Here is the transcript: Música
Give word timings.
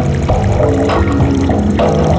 Música 0.00 2.09